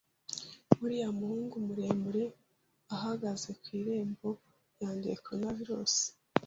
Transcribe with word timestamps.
Uriya 0.83 1.09
muhungu 1.19 1.55
muremure 1.67 2.23
ahagaze 2.95 3.49
ku 3.61 3.67
irembo 3.79 4.29
yanduye 4.79 5.15
Coronavirus 5.25 5.95